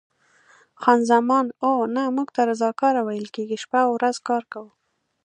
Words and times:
خان 0.81 0.99
زمان: 1.11 1.45
اوه، 1.67 1.83
نه، 1.95 2.03
موږ 2.15 2.27
ته 2.35 2.41
رضاکاره 2.51 3.01
ویل 3.03 3.27
کېږي، 3.35 3.57
شپه 3.63 3.79
او 3.85 3.91
ورځ 3.97 4.15
کار 4.27 4.43
کوو. 4.51 4.69